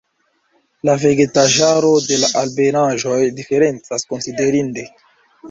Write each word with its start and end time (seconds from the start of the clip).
La 0.87 0.95
vegetaĵaro 1.03 1.91
de 2.07 2.17
la 2.23 2.31
altebenaĵoj 2.41 3.19
diferencas 3.43 4.09
konsiderinde. 4.15 4.89